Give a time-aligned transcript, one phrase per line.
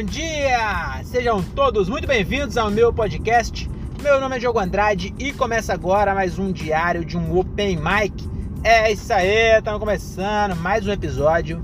[0.00, 1.02] Bom dia!
[1.04, 3.70] Sejam todos muito bem-vindos ao meu podcast.
[4.02, 8.26] Meu nome é Diogo Andrade e começa agora mais um diário de um Open Mic.
[8.64, 11.62] É isso aí, estamos começando mais um episódio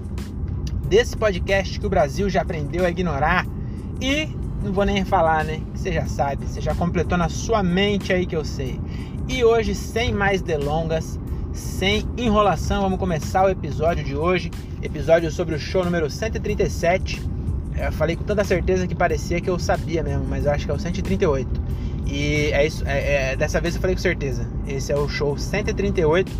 [0.86, 3.46] desse podcast que o Brasil já aprendeu a ignorar.
[4.02, 4.28] E
[4.62, 5.62] não vou nem falar, né?
[5.74, 8.78] Você já sabe, você já completou na sua mente aí que eu sei.
[9.26, 11.18] E hoje, sem mais delongas,
[11.54, 14.50] sem enrolação, vamos começar o episódio de hoje.
[14.82, 17.35] Episódio sobre o show número 137
[17.78, 20.70] eu falei com tanta certeza que parecia que eu sabia mesmo, mas eu acho que
[20.70, 21.48] é o 138.
[22.06, 24.46] E é isso, é, é, dessa vez eu falei com certeza.
[24.66, 26.30] Esse é o show 138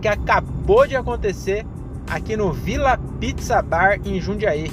[0.00, 1.66] que acabou de acontecer
[2.08, 4.70] aqui no Vila Pizza Bar em Jundiaí.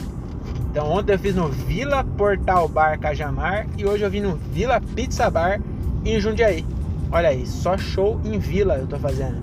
[0.69, 4.79] Então ontem eu fiz no Vila Portal Bar Cajamar e hoje eu vim no Vila
[4.95, 5.59] Pizza Bar
[6.05, 6.65] em Jundiaí.
[7.11, 9.37] Olha aí, só show em vila eu tô fazendo.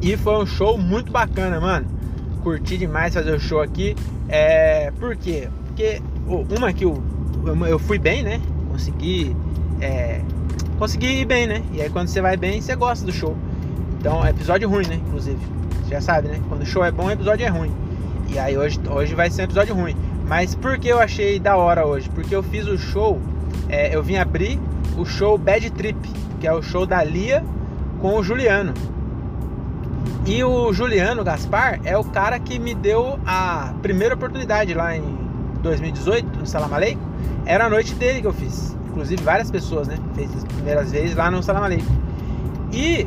[0.00, 1.86] E foi um show muito bacana, mano.
[2.42, 3.94] Curti demais fazer o show aqui.
[4.28, 5.48] É, por quê?
[5.80, 6.02] Porque
[6.54, 7.02] uma que eu,
[7.66, 8.40] eu fui bem, né?
[8.70, 9.34] Consegui.
[9.80, 10.20] É,
[10.78, 11.62] consegui ir bem, né?
[11.72, 13.34] E aí quando você vai bem, você gosta do show.
[13.98, 14.96] Então, é episódio ruim, né?
[14.96, 15.38] Inclusive.
[15.82, 16.40] Você já sabe, né?
[16.48, 17.72] Quando o show é bom, o episódio é ruim.
[18.28, 19.96] E aí hoje, hoje vai ser um episódio ruim.
[20.28, 22.10] Mas por que eu achei da hora hoje?
[22.10, 23.18] Porque eu fiz o show,
[23.68, 24.60] é, eu vim abrir
[24.98, 25.98] o show Bad Trip,
[26.38, 27.42] que é o show da Lia
[28.00, 28.74] com o Juliano.
[30.26, 35.29] E o Juliano Gaspar é o cara que me deu a primeira oportunidade lá em
[35.60, 37.00] 2018, no Salam Aleikum,
[37.46, 38.76] era a noite dele que eu fiz.
[38.88, 39.96] Inclusive várias pessoas, né?
[40.14, 41.94] Fez as primeiras vezes lá no Salam Aleikum.
[42.72, 43.06] E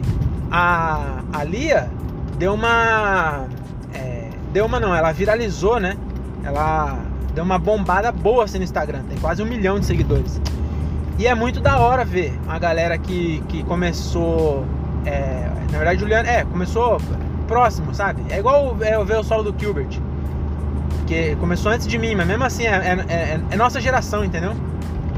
[0.52, 1.90] a, a Lia
[2.38, 3.46] deu uma.
[3.94, 5.98] É, deu uma não, ela viralizou, né?
[6.44, 7.00] Ela
[7.34, 9.04] deu uma bombada boa assim no Instagram.
[9.09, 10.42] Tem quase um milhão de seguidores.
[11.18, 14.66] E é muito da hora ver uma galera que, que começou.
[15.06, 17.00] É, na verdade, Juliano, é, começou
[17.48, 18.24] próximo, sabe?
[18.30, 20.00] É igual é, eu ver o solo do Gilbert
[21.04, 24.56] porque começou antes de mim, mas mesmo assim é, é, é, é nossa geração, entendeu?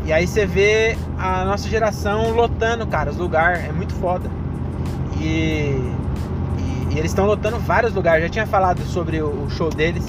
[0.04, 4.28] E aí você vê a nossa geração lotando, cara, os lugares, é muito foda.
[5.22, 5.80] E,
[6.58, 8.24] e, e eles estão lotando vários lugares.
[8.24, 10.04] Já tinha falado sobre o, o, show deles.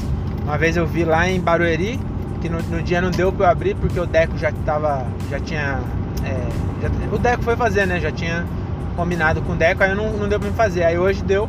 [0.45, 2.01] Uma vez eu vi lá em Barueri,
[2.41, 5.07] que no, no, dia não deu pra eu abrir porque o Deco já tava.
[5.31, 5.81] já tinha.
[6.25, 6.47] É,
[6.83, 8.01] já, o Deco foi fazer, né?
[8.01, 8.47] Já tinha
[8.97, 10.85] combinado com o Deco, aí não, não deu pra me fazer.
[10.85, 11.49] Aí hoje deu.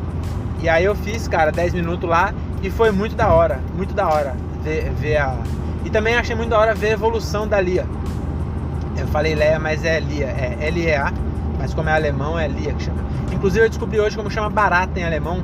[0.61, 4.07] E aí eu fiz, cara, 10 minutos lá e foi muito da hora, muito da
[4.07, 5.37] hora ver, ver a.
[5.85, 7.85] E também achei muito da hora ver a evolução da Lia.
[8.97, 11.13] Eu falei Leia, mas é Lia, é L-E-A,
[11.57, 12.99] mas como é alemão é Lia que chama.
[13.31, 15.43] Inclusive eu descobri hoje como chama barata em alemão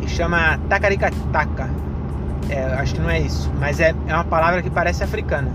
[0.00, 1.70] e chama tacaricataca.
[2.48, 5.48] É, acho que não é isso, mas é, é uma palavra que parece africana.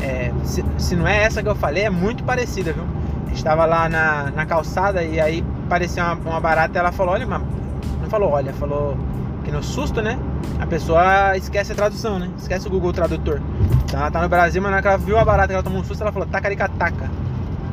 [0.00, 2.84] É, se, se, não é essa que eu falei, é muito parecida, viu?
[3.26, 7.26] A gente lá na, na calçada e aí parecia uma, uma barata ela falou, olha,
[7.26, 8.96] não falou olha, falou
[9.46, 10.18] que no susto, né?
[10.58, 12.28] A pessoa esquece a tradução, né?
[12.36, 13.40] Esquece o Google Tradutor.
[13.84, 15.62] Então ela tá no Brasil, mas na hora que ela viu a barata que ela
[15.62, 17.08] tomou um susto, ela falou tacaricataca.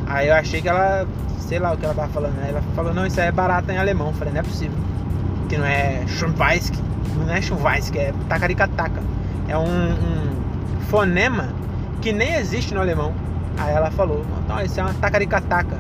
[0.06, 1.08] Aí eu achei que ela,
[1.40, 2.50] sei lá o que ela tava falando, né?
[2.50, 4.10] Ela falou, não, isso aí é barata em alemão.
[4.10, 4.78] Eu falei, não é possível.
[5.50, 6.76] Que não é Schumweisk,
[7.18, 9.02] não é Schumweisk, é tacaricataca.
[9.48, 11.50] É um, um fonema
[12.04, 13.16] que nem existe no alemão.
[13.58, 15.76] Aí ela falou, então isso é uma tacaricataca.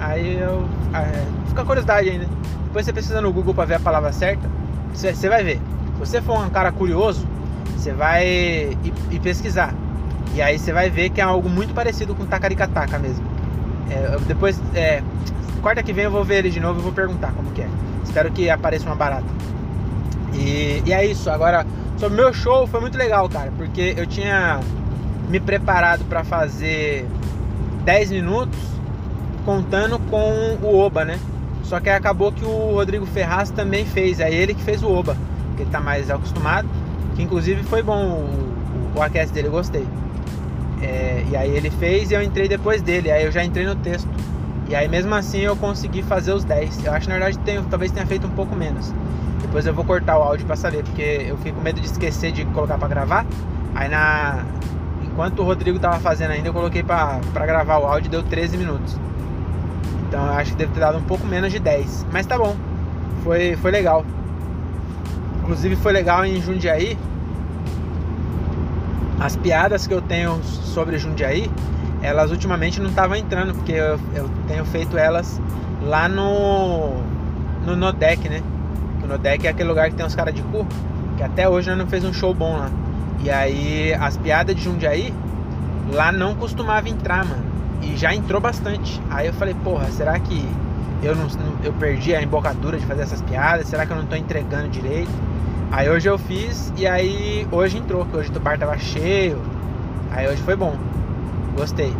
[0.00, 0.68] Aí eu.
[0.92, 2.26] É, fica curiosidade ainda.
[2.64, 4.57] Depois você precisa no Google para ver a palavra certa.
[4.94, 5.60] Você vai ver.
[5.94, 7.26] Se você for um cara curioso,
[7.76, 8.26] você vai
[9.10, 9.74] ir, pesquisar.
[10.34, 13.24] E aí você vai ver que é algo muito parecido com tacaricataca mesmo.
[13.90, 15.02] É, depois, é,
[15.62, 17.68] quarta que vem eu vou ver ele de novo e vou perguntar como que é.
[18.04, 19.26] Espero que apareça uma barata.
[20.34, 21.30] E, e é isso.
[21.30, 21.66] Agora,
[21.96, 24.60] sobre o meu show foi muito legal, cara, porque eu tinha
[25.28, 27.06] me preparado para fazer
[27.84, 28.58] 10 minutos
[29.44, 31.18] contando com o Oba, né?
[31.68, 35.14] Só que acabou que o Rodrigo Ferraz também fez, é ele que fez o Oba,
[35.54, 36.66] que ele tá mais acostumado,
[37.14, 39.86] que inclusive foi bom o, o, o orquestra dele, eu gostei.
[40.80, 43.76] É, e aí ele fez e eu entrei depois dele, aí eu já entrei no
[43.76, 44.08] texto.
[44.66, 46.86] E aí mesmo assim eu consegui fazer os 10.
[46.86, 48.94] Eu acho na verdade tenho, talvez tenha feito um pouco menos.
[49.42, 52.32] Depois eu vou cortar o áudio para saber, porque eu fiquei com medo de esquecer
[52.32, 53.26] de colocar para gravar.
[53.74, 54.42] Aí na
[55.04, 58.96] enquanto o Rodrigo tava fazendo ainda, eu coloquei para gravar o áudio, deu 13 minutos.
[60.08, 62.06] Então eu acho que deve ter dado um pouco menos de 10.
[62.10, 62.56] Mas tá bom.
[63.22, 64.04] Foi, foi legal.
[65.42, 66.98] Inclusive foi legal em Jundiaí.
[69.20, 71.50] As piadas que eu tenho sobre Jundiaí,
[72.00, 75.40] elas ultimamente não estavam entrando, porque eu, eu, tenho feito elas
[75.82, 77.02] lá no,
[77.66, 78.42] no Nodec, né?
[79.02, 80.66] O Nodec é aquele lugar que tem os caras de cu,
[81.16, 82.70] que até hoje não fez um show bom lá.
[83.22, 85.12] E aí as piadas de Jundiaí
[85.92, 87.47] lá não costumava entrar, mano
[87.82, 89.00] e já entrou bastante.
[89.10, 90.44] Aí eu falei, porra, será que
[91.02, 91.28] eu não,
[91.62, 93.68] eu perdi a embocadura de fazer essas piadas?
[93.68, 95.10] Será que eu não tô entregando direito?
[95.70, 99.38] Aí hoje eu fiz e aí hoje entrou, porque hoje o bar tava cheio.
[100.10, 100.74] Aí hoje foi bom.
[101.56, 101.92] Gostei.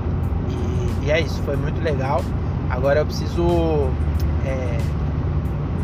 [0.48, 2.22] E, e é isso, foi muito legal.
[2.70, 3.90] Agora eu preciso
[4.44, 4.78] é,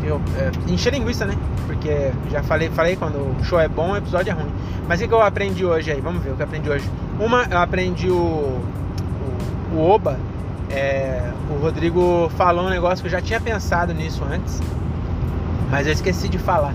[0.03, 1.35] eu, é, encher linguiça, né?
[1.65, 4.51] Porque já falei, falei quando o show é bom, o episódio é ruim.
[4.87, 6.01] Mas o que, que eu aprendi hoje aí?
[6.01, 6.89] Vamos ver o que eu aprendi hoje.
[7.19, 8.61] Uma, eu aprendi o,
[9.75, 10.17] o Oba.
[10.69, 14.59] É, o Rodrigo falou um negócio que eu já tinha pensado nisso antes,
[15.69, 16.73] mas eu esqueci de falar.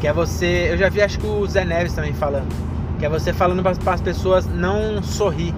[0.00, 0.68] Que é você.
[0.70, 2.52] Eu já vi, acho que o Zé Neves também falando.
[2.98, 5.54] Que é você falando para as pessoas não sorrir.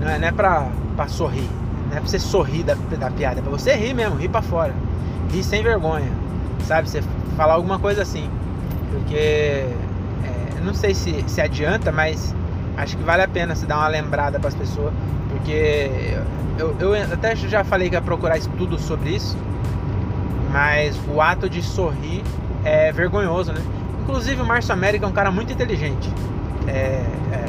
[0.00, 1.48] Não é, não é pra, pra sorrir.
[1.90, 3.40] Não é pra você sorrir da, da piada.
[3.40, 4.74] É pra você rir mesmo, rir pra fora.
[5.30, 6.10] Rir sem vergonha.
[6.66, 6.88] Sabe?
[6.88, 7.02] Você
[7.36, 8.28] falar alguma coisa assim.
[8.90, 9.14] Porque.
[9.14, 9.66] É,
[10.64, 12.34] não sei se, se adianta, mas
[12.76, 14.92] acho que vale a pena se dar uma lembrada para as pessoas.
[15.38, 16.18] Porque
[16.58, 19.36] eu, eu até já falei que ia procurar estudo sobre isso.
[20.52, 22.22] Mas o ato de sorrir
[22.64, 23.60] é vergonhoso, né?
[24.02, 26.10] Inclusive o Márcio América é um cara muito inteligente.
[26.66, 27.44] É, é,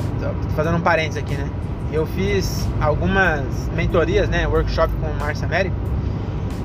[0.55, 1.49] fazendo um parênteses aqui, né?
[1.91, 3.43] Eu fiz algumas
[3.75, 4.47] mentorias, né?
[4.47, 5.75] Workshop com o Márcio América.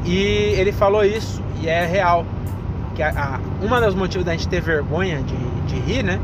[0.05, 0.19] E
[0.59, 2.26] ele falou isso, e é real.
[2.94, 5.37] Que a, a, uma dos motivos da gente ter vergonha de,
[5.67, 6.21] de rir, né?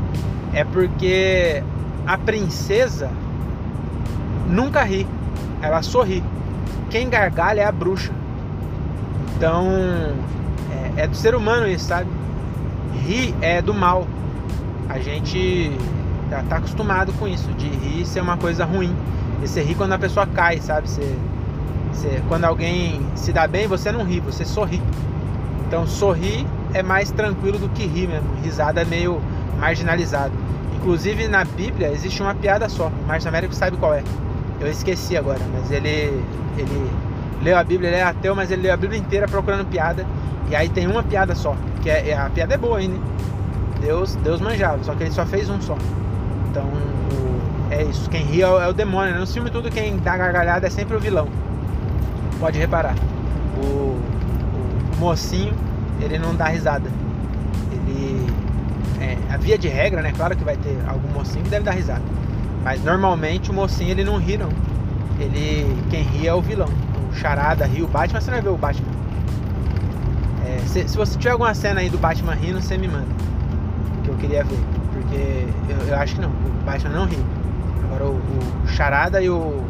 [0.53, 1.63] É porque
[2.05, 3.09] a princesa
[4.51, 5.07] nunca ri,
[5.61, 6.23] ela sorri.
[6.89, 8.11] Quem gargalha é a bruxa.
[9.35, 9.65] Então,
[10.97, 12.09] é, é do ser humano isso, sabe?
[13.05, 14.05] Rir é do mal.
[14.89, 15.71] A gente
[16.29, 18.95] tá, tá, acostumado com isso, de rir ser uma coisa ruim.
[19.41, 20.89] E você ri quando a pessoa cai, sabe?
[20.89, 21.15] Você,
[21.91, 24.81] você, quando alguém se dá bem, você não ri, você sorri.
[25.67, 28.29] Então sorrir é mais tranquilo do que rir mesmo.
[28.43, 29.21] Risada é meio
[29.57, 30.33] marginalizado.
[30.75, 32.87] Inclusive na Bíblia existe uma piada só.
[32.87, 34.03] O Márcio Américo sabe qual é.
[34.61, 36.23] Eu esqueci agora, mas ele,
[36.55, 36.91] ele
[37.41, 40.05] leu a Bíblia, ele é ateu, mas ele leu a Bíblia inteira procurando piada.
[40.51, 42.99] E aí tem uma piada só, que é, é a piada é boa ainda.
[43.81, 45.75] Deus, Deus manjava, só que ele só fez um só.
[46.49, 48.07] Então, o, é isso.
[48.07, 49.13] Quem ri é o, é o demônio.
[49.13, 49.19] Né?
[49.19, 51.27] No filme tudo quem dá gargalhada é sempre o vilão.
[52.39, 52.93] Pode reparar.
[53.57, 53.97] O,
[54.93, 55.55] o mocinho,
[55.99, 56.87] ele não dá risada.
[57.71, 58.27] Ele.
[58.99, 60.13] É, a via de regra, né?
[60.15, 62.03] Claro que vai ter algum mocinho que deve dar risada.
[62.63, 64.49] Mas normalmente o mocinho ele não ri não.
[65.19, 65.77] Ele.
[65.89, 66.69] Quem ri é o vilão.
[67.09, 68.87] O charada ri o Batman, você não vai ver o Batman.
[70.45, 73.07] É, se, se, você tiver alguma cena aí do Batman rindo, você me manda.
[74.03, 74.59] Que eu queria ver.
[74.93, 77.17] Porque eu, eu acho que não, o Batman não ri.
[77.85, 78.21] Agora o,
[78.63, 79.63] o Charada e o,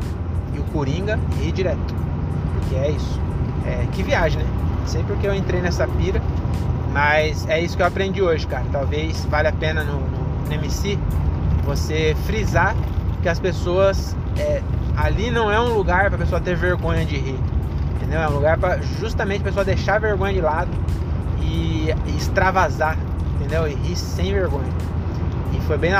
[0.53, 1.95] e o Coringa ri direto.
[2.53, 3.19] Porque é isso.
[3.65, 4.49] É, que viagem, né?
[4.79, 6.21] Não sei porque eu entrei nessa pira.
[6.91, 8.65] Mas é isso que eu aprendi hoje, cara.
[8.71, 10.97] Talvez valha a pena no, no, no MC
[11.63, 12.75] você frisar
[13.21, 14.15] que as pessoas.
[14.37, 14.61] É,
[14.97, 17.39] ali não é um lugar para a pessoa ter vergonha de rir.
[17.95, 18.19] Entendeu?
[18.19, 20.69] É um lugar para justamente a pessoa deixar a vergonha de lado
[21.41, 22.97] e, e extravasar,
[23.35, 23.67] entendeu?
[23.67, 24.71] E rir sem vergonha.
[25.53, 25.91] E foi bem.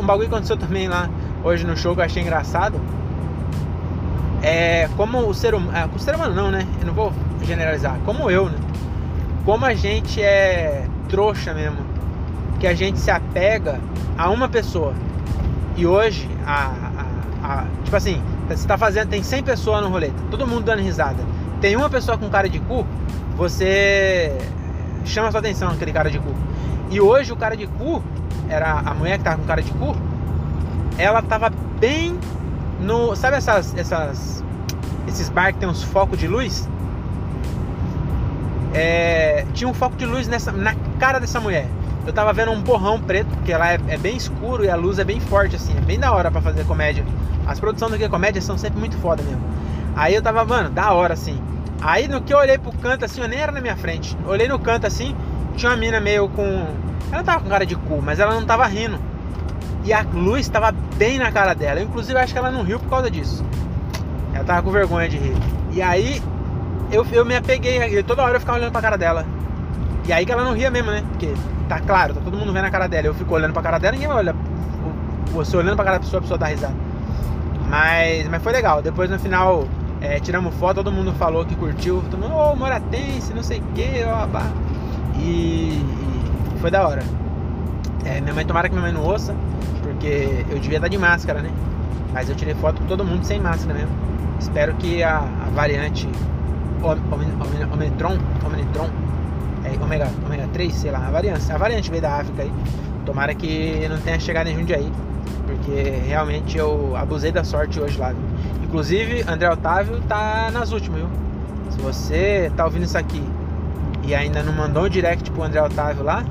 [0.00, 1.08] Um bagulho que aconteceu também lá
[1.44, 2.80] hoje no show que eu achei engraçado.
[4.42, 5.76] É como o ser humano.
[5.76, 6.66] É, o ser humano não, né?
[6.80, 7.12] Eu não vou
[7.44, 7.96] generalizar.
[8.04, 8.58] Como eu, né?
[9.44, 11.78] Como a gente é trouxa mesmo.
[12.62, 13.80] Que a gente se apega
[14.16, 14.94] a uma pessoa.
[15.76, 16.72] E hoje, a,
[17.42, 20.80] a, a tipo assim, você tá fazendo, tem 100 pessoas no rolê, todo mundo dando
[20.80, 21.24] risada.
[21.60, 22.86] Tem uma pessoa com cara de cu,
[23.36, 24.38] você
[25.04, 26.32] chama sua atenção aquele cara de cu.
[26.88, 28.00] E hoje o cara de cu
[28.48, 29.96] era a mulher que tava com cara de cu,
[30.96, 31.50] ela tava
[31.80, 32.16] bem
[32.80, 33.16] no.
[33.16, 33.76] Sabe essas.
[33.76, 34.44] essas
[35.08, 36.68] esses bar que tem uns focos de luz?
[38.72, 41.66] É, tinha um foco de luz nessa, na cara dessa mulher.
[42.06, 44.98] Eu tava vendo um borrão preto, porque ela é, é, bem escuro e a luz
[44.98, 47.04] é bem forte, assim, é bem da hora para fazer comédia.
[47.46, 49.42] As produções do que comédia são sempre muito foda mesmo.
[49.94, 51.40] Aí eu tava, mano, da hora, assim.
[51.80, 54.16] Aí no que eu olhei pro canto assim, eu nem era na minha frente.
[54.26, 55.14] Olhei no canto assim,
[55.56, 56.66] tinha uma mina meio com
[57.12, 58.98] ela tava com cara de cu, mas ela não tava rindo.
[59.84, 61.78] E a luz tava bem na cara dela.
[61.78, 63.44] Eu, inclusive, acho que ela não riu por causa disso.
[64.32, 65.36] Ela tava com vergonha de rir.
[65.72, 66.22] E aí,
[66.90, 67.98] eu, eu me apeguei.
[67.98, 69.26] E toda hora eu ficava olhando pra cara dela.
[70.06, 71.04] E aí que ela não ria mesmo, né?
[71.10, 71.34] Porque
[71.72, 73.06] tá claro, tá todo mundo vendo a cara dela.
[73.06, 74.34] Eu fico olhando pra cara dela, ninguém olha.
[75.32, 76.74] Você olhando pra cara da pessoa, a pessoa dá risada.
[77.68, 78.82] Mas, mas foi legal.
[78.82, 79.66] Depois no final,
[80.00, 82.02] é, tiramos foto, todo mundo falou que curtiu.
[82.10, 84.28] Todo mundo, ô, oh, Moratense, não sei o que, ó,
[85.18, 85.80] e,
[86.60, 87.02] foi da hora.
[88.04, 89.34] É, minha mãe, tomara que minha mãe não ouça,
[89.80, 91.50] porque eu devia estar de máscara, né?
[92.12, 93.94] Mas eu tirei foto com todo mundo sem máscara mesmo.
[94.38, 96.06] Espero que a, a variante
[96.82, 98.90] Omicron, Omicron,
[99.80, 102.52] é, Omega, Omega 3, sei lá, a variante, a variante veio da África aí.
[103.04, 104.90] Tomara que não tenha chegado em Jundiaí,
[105.46, 108.10] porque realmente eu abusei da sorte hoje lá.
[108.10, 108.22] Viu?
[108.64, 111.08] Inclusive, André Otávio tá nas últimas, viu?
[111.70, 113.22] Se você tá ouvindo isso aqui
[114.04, 116.24] e ainda não mandou um direct pro André Otávio lá,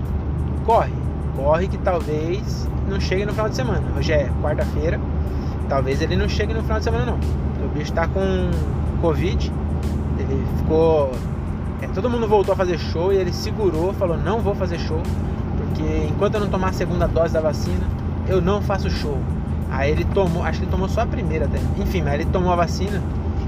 [0.65, 0.91] corre,
[1.35, 3.83] corre que talvez não chegue no final de semana.
[3.97, 4.99] Hoje é quarta-feira,
[5.69, 7.19] talvez ele não chegue no final de semana não.
[7.65, 8.49] O bicho tá com
[9.01, 9.51] Covid,
[10.19, 11.11] ele ficou.
[11.81, 15.01] É, todo mundo voltou a fazer show e ele segurou, falou, não vou fazer show,
[15.57, 17.87] porque enquanto eu não tomar a segunda dose da vacina,
[18.27, 19.17] eu não faço show.
[19.71, 21.59] Aí ele tomou, acho que ele tomou só a primeira até.
[21.81, 23.01] Enfim, mas ele tomou a vacina,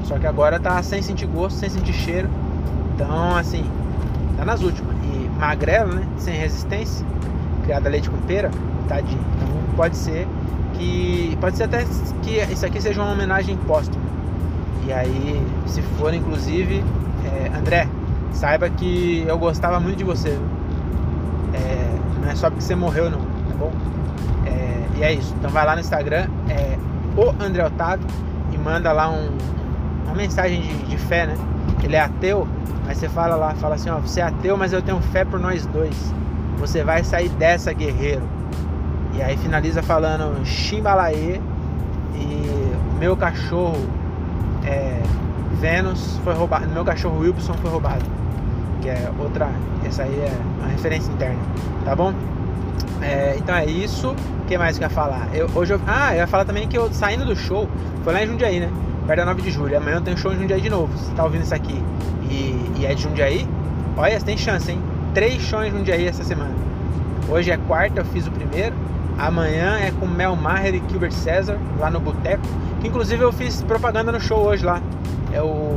[0.06, 2.30] só que agora tá sem sentir gosto, sem sentir cheiro.
[2.96, 3.66] Então, assim,
[4.38, 4.96] tá nas últimas.
[5.04, 6.08] E magrelo, né?
[6.18, 7.06] Sem resistência,
[7.64, 8.50] criada leite com pera,
[8.88, 9.22] tadinho.
[9.36, 10.28] Então pode ser
[10.78, 11.38] que.
[11.40, 11.86] Pode ser até
[12.22, 14.04] que isso aqui seja uma homenagem póstuma.
[14.88, 16.84] E aí, se for inclusive,
[17.26, 17.88] é, André,
[18.34, 20.38] saiba que eu gostava muito de você.
[21.54, 23.72] É, não é só porque você morreu não, tá bom?
[24.46, 25.34] É, e é isso.
[25.40, 26.78] Então vai lá no Instagram, é
[27.16, 28.06] o André Otávio,
[28.52, 29.30] e manda lá um,
[30.06, 31.36] uma mensagem de, de fé, né?
[31.84, 32.48] Ele é ateu,
[32.88, 35.40] Aí você fala lá, fala assim, ó, você é ateu, mas eu tenho fé por
[35.40, 36.14] nós dois.
[36.58, 38.24] Você vai sair dessa, guerreiro.
[39.14, 41.40] E aí finaliza falando Chimbalaê
[42.16, 43.88] e meu cachorro
[44.66, 45.02] é,
[45.62, 48.04] Vênus foi roubado, meu cachorro Wilson foi roubado.
[48.84, 49.50] Que é outra,
[49.86, 51.40] essa aí é uma referência interna,
[51.86, 52.14] tá bom?
[53.02, 54.12] É, então é isso.
[54.12, 55.30] O que mais que eu ia falar?
[55.34, 57.68] Eu, hoje eu, ah, eu ia falar também que eu saindo do show,
[58.04, 58.70] foi lá em Jundiaí, né?
[59.08, 59.78] Perto da 9 de julho.
[59.78, 60.92] Amanhã tenho show em Jundiaí de novo.
[60.98, 61.82] Você tá ouvindo isso aqui
[62.30, 63.48] e, e é de Jundiaí,
[63.96, 64.82] olha, tem chance, hein?
[65.14, 66.54] Três shows em Jundiaí essa semana.
[67.30, 68.76] Hoje é quarta, eu fiz o primeiro.
[69.18, 72.44] Amanhã é com Mel Maher e Gilbert César, lá no Boteco.
[72.82, 74.82] Que inclusive eu fiz propaganda no show hoje lá.
[75.32, 75.73] É o...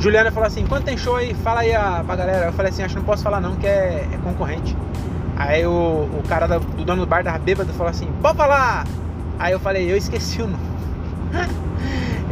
[0.00, 2.46] Juliana falou assim: quando tem show aí, fala aí a, pra galera.
[2.46, 4.76] Eu falei assim: acho que não posso falar não, que é, é concorrente.
[5.36, 8.86] Aí o, o cara do, do dono do bar da bêbado falou assim: pode falar!
[9.38, 10.70] Aí eu falei: eu esqueci o nome.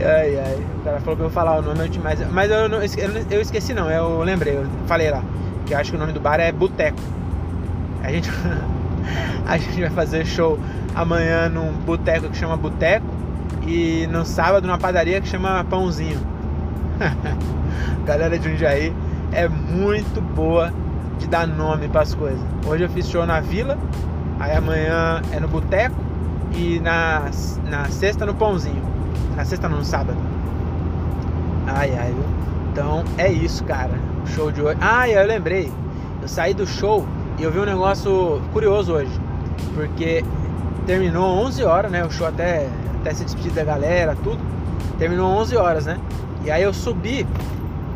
[0.01, 0.65] Ai, ai.
[0.81, 3.91] O cara falou pra eu falar o nome, mas, mas eu, não, eu esqueci não,
[3.91, 5.25] eu lembrei, eu falei lá.
[5.67, 7.01] Que eu acho que o nome do bar é Boteco.
[8.05, 8.31] A gente,
[9.45, 10.57] a gente vai fazer show
[10.95, 13.07] amanhã num boteco que chama Boteco
[13.67, 16.38] e no sábado numa padaria que chama Pãozinho.
[18.05, 18.93] Galera de Jundiaí
[19.33, 20.73] é muito boa
[21.19, 22.41] de dar nome para as coisas.
[22.67, 23.79] Hoje eu fiz show na Vila,
[24.39, 25.97] aí amanhã é no Boteco
[26.55, 27.31] e na,
[27.69, 28.83] na sexta no Pãozinho.
[29.37, 30.19] Na sexta não, no sábado.
[31.67, 32.25] Ai, ai, viu?
[32.73, 33.93] Então é isso, cara.
[34.25, 34.79] O show de hoje.
[34.81, 35.73] Ah, eu lembrei.
[36.21, 37.07] Eu saí do show
[37.39, 39.21] e eu vi um negócio curioso hoje.
[39.75, 40.25] Porque
[40.87, 42.05] terminou 11 horas, né?
[42.05, 42.69] O show até,
[43.01, 44.41] até se despedir da galera, tudo.
[44.99, 45.99] Terminou 11 horas, né?
[46.49, 47.27] E aí eu subi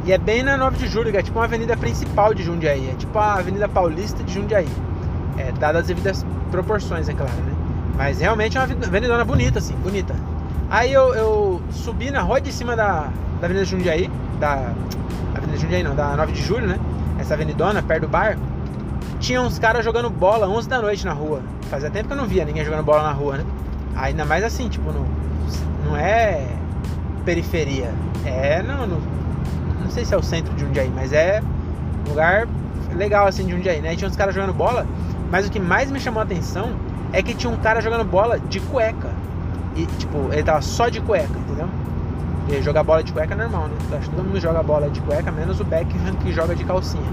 [0.05, 2.91] e é bem na 9 de julho, que é tipo uma avenida principal de Jundiaí.
[2.91, 4.69] É tipo a Avenida Paulista de Jundiaí.
[5.39, 7.55] É, dadas as devidas proporções, é claro, né?
[7.97, 10.15] Mas realmente é uma avenida bonita, assim, bonita.
[10.69, 13.09] Aí eu, eu subi na rua de cima da,
[13.41, 14.75] da Avenida Jundiaí, da
[15.35, 16.79] Avenida Jundiaí não, da 9 de Julho, né?
[17.19, 18.37] Essa avenidona, perto do bar.
[19.19, 21.41] Tinha uns caras jogando bola 11 da noite na rua.
[21.71, 23.47] Fazia tempo que eu não via ninguém jogando bola na rua, né?
[23.97, 25.07] Ainda mais assim, tipo, não,
[25.87, 26.49] não é
[27.25, 27.93] periferia.
[28.25, 29.01] É, não, não,
[29.83, 31.43] não sei se é o centro de Jundiaí, mas é
[32.09, 32.47] lugar
[32.95, 33.95] legal assim de Jundiaí, né?
[33.95, 34.87] E tinha uns caras jogando bola,
[35.31, 36.73] mas o que mais me chamou a atenção
[37.13, 39.11] é que tinha um cara jogando bola de cueca.
[39.75, 41.69] E, tipo, ele tava só de cueca, entendeu?
[42.49, 43.77] E jogar bola de cueca é normal, né?
[43.97, 47.11] Acho que todo mundo joga bola de cueca, menos o Beckham que joga de calcinha.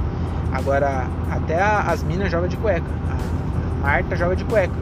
[0.51, 2.88] Agora, até a, as minas jogam de cueca.
[3.10, 3.39] A,
[3.82, 4.74] Marta joga de cueca.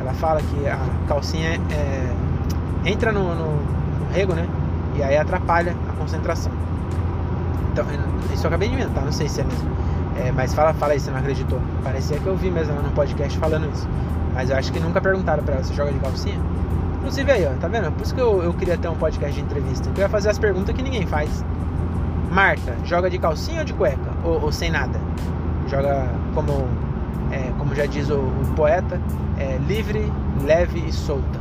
[0.00, 4.46] Ela fala que a calcinha é, entra no, no, no rego, né?
[4.98, 6.50] E aí atrapalha a concentração.
[7.72, 7.86] Então,
[8.34, 9.70] isso eu acabei de inventar, não sei se é mesmo.
[10.16, 11.60] É, mas fala, fala aí, você não acreditou.
[11.84, 13.88] Parecia que eu vi mesmo no podcast falando isso.
[14.34, 16.38] Mas eu acho que nunca perguntaram pra ela, você joga de calcinha?
[16.96, 17.92] Inclusive aí, ó, tá vendo?
[17.92, 19.88] Por isso que eu, eu queria ter um podcast de entrevista.
[19.90, 21.44] Que eu ia fazer as perguntas que ninguém faz.
[22.32, 24.10] Marta, joga de calcinha ou de cueca?
[24.24, 24.98] Ou, ou sem nada?
[25.68, 26.66] Joga como,
[27.30, 29.00] é, como já diz o, o poeta,
[29.38, 30.12] é, livre,
[30.44, 31.38] leve e solta.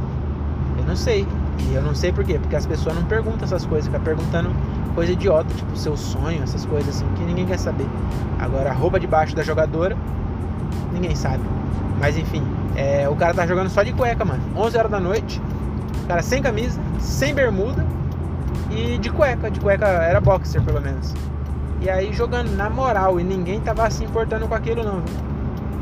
[0.78, 1.28] Eu não sei.
[1.60, 4.50] E eu não sei por quê, porque as pessoas não perguntam essas coisas, ficam perguntando
[4.96, 7.88] coisa idiota, tipo seu sonho, essas coisas assim, que ninguém quer saber.
[8.40, 9.98] Agora, a roupa debaixo da jogadora,
[10.94, 11.44] ninguém sabe.
[12.00, 12.44] Mas enfim,
[12.76, 14.42] é, o cara tá jogando só de cueca, mano.
[14.56, 15.42] 11 horas da noite,
[16.08, 17.86] cara sem camisa, sem bermuda
[18.72, 19.50] e de cueca.
[19.50, 21.14] De cueca era boxer, pelo menos.
[21.82, 25.02] E aí jogando na moral e ninguém tava se importando com aquilo, não.
[25.02, 25.28] Viu?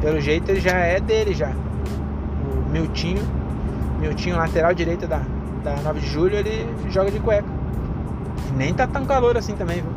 [0.02, 1.50] Pelo jeito ele já é dele já.
[1.50, 3.24] O Miltinho,
[4.00, 5.22] Miltinho lateral direita da,
[5.66, 7.48] da 9 de julho, ele joga de cueca.
[8.56, 9.92] Nem tá tão calor assim também, viu?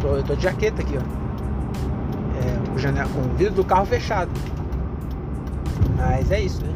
[0.00, 1.00] Tô, eu tô de jaqueta aqui, ó.
[1.00, 4.30] É, o, janela, com o vidro do carro fechado.
[5.96, 6.72] Mas é isso, né?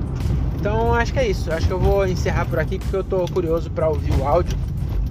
[0.57, 1.50] Então acho que é isso.
[1.53, 4.59] Acho que eu vou encerrar por aqui porque eu tô curioso para ouvir o áudio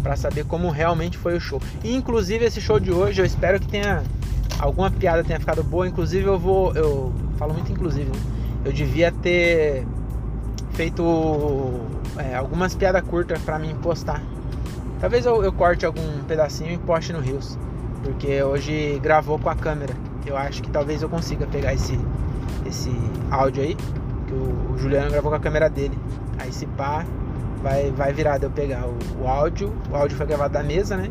[0.03, 1.61] para saber como realmente foi o show.
[1.83, 4.03] E, inclusive esse show de hoje eu espero que tenha
[4.59, 5.87] alguma piada tenha ficado boa.
[5.87, 8.19] Inclusive eu vou, eu falo muito inclusive, né?
[8.65, 9.87] Eu devia ter
[10.73, 11.03] feito
[12.17, 14.21] é, algumas piadas curtas para mim postar.
[14.99, 17.57] Talvez eu, eu, corte algum pedacinho e poste no Rios.
[18.03, 19.93] Porque hoje gravou com a câmera.
[20.25, 21.99] Eu acho que talvez eu consiga pegar esse,
[22.65, 22.91] esse
[23.31, 23.75] áudio aí.
[24.27, 25.97] Que o, o Juliano gravou com a câmera dele.
[26.39, 27.05] Aí se pá,
[27.61, 29.73] vai, vai virar de eu pegar o, o áudio.
[29.91, 31.09] O áudio foi gravado da mesa, né?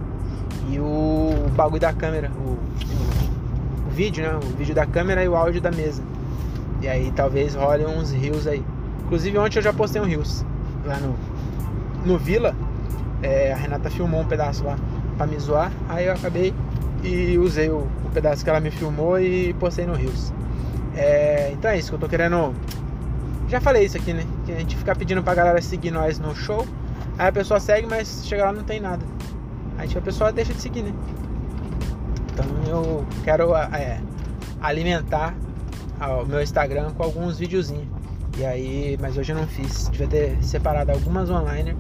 [0.70, 2.30] E o, o bagulho da câmera.
[2.30, 2.58] O,
[3.88, 4.34] o, vídeo, né?
[4.36, 6.02] O vídeo da câmera e o áudio da mesa.
[6.80, 8.64] E aí talvez role uns rios aí.
[9.04, 10.44] Inclusive ontem eu já postei um rios
[10.84, 11.16] lá no,
[12.04, 12.54] no Vila.
[13.22, 14.76] É, a Renata filmou um pedaço lá
[15.16, 15.72] pra me zoar.
[15.88, 16.52] Aí eu acabei
[17.02, 20.32] e usei o, o pedaço que ela me filmou e postei no Rios.
[20.94, 22.54] É, então é isso que eu tô querendo.
[23.48, 24.26] Já falei isso aqui, né?
[24.44, 26.66] Que a gente fica pedindo pra galera seguir nós no show.
[27.18, 29.04] Aí a pessoa segue, mas chega lá não tem nada.
[29.78, 30.92] Aí tipo, a pessoa deixa de seguir, né?
[32.32, 34.00] Então eu quero é,
[34.60, 35.34] alimentar
[36.00, 38.01] o meu Instagram com alguns videozinhos.
[38.38, 39.88] E aí, mas hoje eu não fiz.
[39.88, 41.76] Devia ter separado algumas online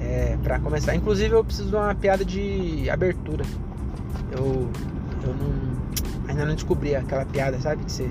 [0.00, 0.94] é, para começar.
[0.94, 3.44] Inclusive eu preciso de uma piada de abertura.
[4.32, 4.68] Eu,
[5.22, 7.84] eu não, ainda não descobri aquela piada, sabe?
[7.84, 8.10] Que você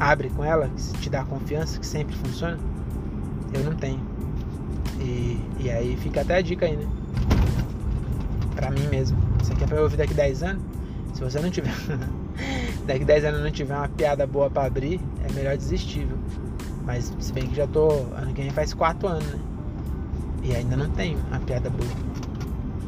[0.00, 2.58] abre com ela, que te dá confiança, que sempre funciona.
[3.54, 4.00] Eu não tenho.
[5.00, 6.86] E, e aí fica até a dica aí, né?
[8.56, 9.16] Pra mim mesmo.
[9.40, 10.62] Isso aqui é pra eu ouvir daqui 10 anos.
[11.14, 11.72] Se você não tiver.
[12.84, 16.47] daqui 10 anos não tiver uma piada boa pra abrir, é melhor desistir, viu?
[16.88, 17.90] Mas se bem que já tô.
[18.16, 19.38] Ano que vem faz 4 anos, né?
[20.42, 21.90] E ainda não tenho a piada boa.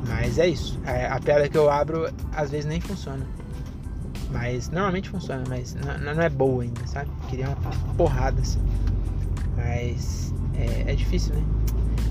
[0.08, 0.80] Mas é isso.
[0.86, 3.26] A, a piada que eu abro às vezes nem funciona.
[4.32, 7.10] Mas normalmente funciona, mas não, não é boa ainda, sabe?
[7.28, 8.60] Queria uma porrada assim.
[9.54, 11.44] Mas é, é difícil, né?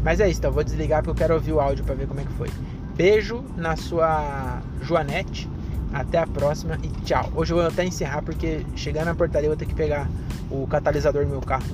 [0.03, 2.19] Mas é isso, então vou desligar porque eu quero ouvir o áudio para ver como
[2.19, 2.49] é que foi.
[2.95, 5.49] Beijo na sua Joanete.
[5.93, 7.31] Até a próxima e tchau.
[7.35, 10.09] Hoje eu vou até encerrar porque chegar na portaria eu vou ter que pegar
[10.49, 11.65] o catalisador do meu carro.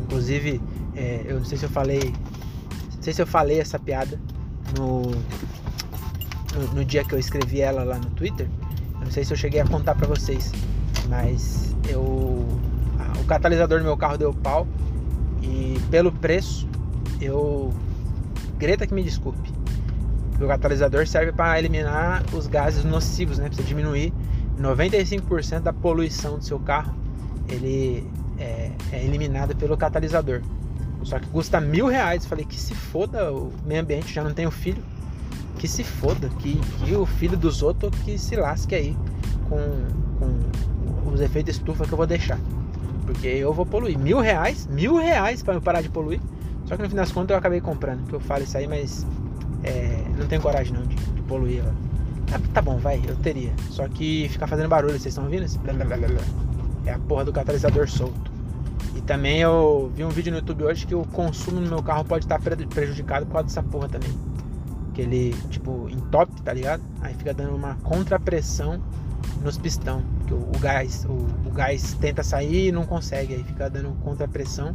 [0.00, 0.60] Inclusive,
[0.94, 2.12] é, eu não sei se eu falei
[2.98, 4.20] não sei se eu falei essa piada
[4.76, 8.48] no, no, no, dia que eu escrevi ela lá no Twitter.
[8.94, 10.52] Eu não sei se eu cheguei a contar pra vocês.
[11.08, 12.00] Mas eu.
[12.00, 14.66] o catalisador do meu carro deu pau.
[15.40, 16.68] E pelo preço,
[17.20, 17.72] eu.
[18.58, 19.52] Greta que me desculpe.
[20.40, 23.48] O catalisador serve para eliminar os gases nocivos, né?
[23.48, 24.12] Pra você diminuir
[24.60, 26.94] 95% da poluição do seu carro.
[27.48, 28.06] Ele
[28.38, 30.42] é, é pelo catalisador.
[31.02, 32.24] Só que custa mil reais.
[32.24, 34.82] Falei que se foda o meio ambiente, já não tenho filho.
[35.58, 38.96] Que se foda, que, que o filho dos outros que se lasque aí
[39.48, 39.58] com,
[40.20, 42.38] com os efeitos estufa que eu vou deixar.
[43.04, 43.98] Porque eu vou poluir.
[43.98, 46.20] Mil reais, mil reais para eu parar de poluir.
[46.66, 48.06] Só que no fim das contas eu acabei comprando.
[48.06, 49.06] Que eu falo isso aí, mas
[49.64, 51.62] é, não tenho coragem não de, de poluir.
[52.26, 53.52] Tá, tá, bom, vai, eu teria.
[53.70, 55.46] Só que ficar fazendo barulho, vocês estão ouvindo?
[56.84, 58.30] É a porra do catalisador solto.
[58.94, 62.04] E também eu vi um vídeo no YouTube hoje que o consumo no meu carro
[62.04, 64.10] pode estar prejudicado por causa dessa porra também.
[64.92, 66.82] Que ele, tipo, entope, tá ligado?
[67.00, 68.82] Aí fica dando uma contrapressão
[69.42, 70.02] nos pistão.
[70.26, 73.34] Que o, o gás, o, o, gás tenta sair e não consegue.
[73.34, 74.74] Aí fica dando contrapressão.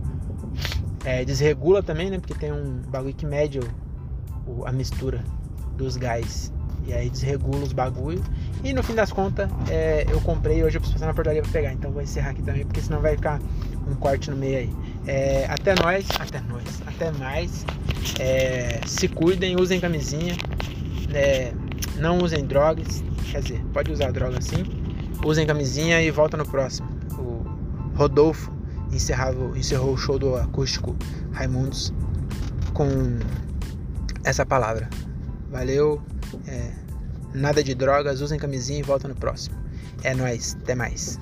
[1.04, 2.17] É, desregula também, né?
[2.17, 3.60] Porque tem um bagulho que mede
[4.65, 5.23] a mistura
[5.77, 6.51] dos gás.
[6.86, 8.21] E aí desregula os bagulho.
[8.63, 11.51] E no fim das contas, é, eu comprei hoje eu preciso passar na portaria pra
[11.51, 11.73] pegar.
[11.73, 13.39] Então vou encerrar aqui também, porque senão vai ficar
[13.88, 14.73] um corte no meio aí.
[15.08, 17.65] É, até nós, até nós, até mais.
[18.19, 20.36] É, se cuidem, usem camisinha.
[21.13, 21.53] É,
[21.97, 23.03] não usem drogas.
[23.32, 24.65] Quer dizer, pode usar droga sim.
[25.25, 26.89] Usem camisinha e volta no próximo.
[27.17, 27.45] O
[27.95, 28.51] Rodolfo
[28.91, 30.95] encerrava, encerrou o show do acústico
[31.32, 31.93] Raimundos
[32.73, 32.86] com
[34.23, 34.89] essa palavra.
[35.49, 36.01] Valeu.
[36.47, 36.71] É,
[37.33, 39.55] nada de drogas, usem camisinha e volta no próximo.
[40.03, 41.19] É nóis, até mais.